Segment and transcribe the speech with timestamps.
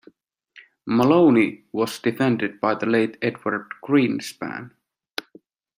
[0.89, 4.71] Molony was defended by the late Edward Greenspan.